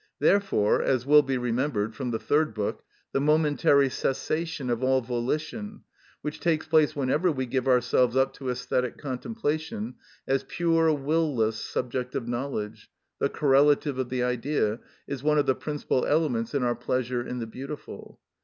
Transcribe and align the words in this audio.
(Therefore, 0.17 0.81
as 0.81 1.05
will 1.05 1.21
be 1.21 1.37
remembered, 1.37 1.93
from 1.93 2.09
the 2.09 2.17
Third 2.17 2.55
Book, 2.55 2.81
the 3.11 3.21
momentary 3.21 3.87
cessation 3.87 4.71
of 4.71 4.83
all 4.83 4.99
volition, 5.01 5.83
which 6.23 6.39
takes 6.39 6.65
place 6.67 6.95
whenever 6.95 7.31
we 7.31 7.45
give 7.45 7.67
ourselves 7.67 8.15
up 8.15 8.33
to 8.33 8.45
æsthetic 8.45 8.97
contemplation, 8.97 9.93
as 10.27 10.43
pure 10.43 10.91
will 10.91 11.35
less 11.35 11.57
subject 11.57 12.15
of 12.15 12.27
knowledge, 12.27 12.89
the 13.19 13.29
correlative 13.29 13.99
of 13.99 14.09
the 14.09 14.23
Idea, 14.23 14.79
is 15.07 15.21
one 15.21 15.37
of 15.37 15.45
the 15.45 15.53
principal 15.53 16.03
elements 16.07 16.55
in 16.55 16.63
our 16.63 16.73
pleasure 16.75 17.21
in 17.21 17.37
the 17.37 17.45
beautiful.) 17.45 18.19